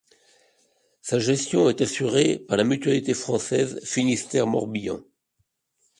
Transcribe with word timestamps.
Sa 1.03 1.19
gestion 1.19 1.69
est 1.69 1.81
assurée 1.81 2.39
par 2.39 2.57
la 2.57 2.63
Mutualité 2.63 3.13
française 3.13 3.79
Finistère-Morbihan. 3.83 5.03